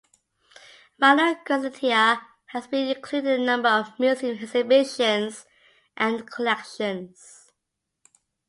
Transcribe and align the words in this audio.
Rhinogradentia 0.99 2.23
has 2.47 2.65
been 2.65 2.87
included 2.89 3.29
in 3.35 3.41
a 3.41 3.45
number 3.45 3.69
of 3.69 3.99
museum 3.99 4.35
exhibitions 4.35 5.45
and 5.95 6.25
collections. 6.27 7.51